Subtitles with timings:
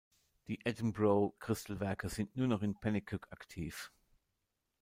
[0.47, 3.91] Die Edinburgh Crystal Werke sind noch in Penicuik aktiv.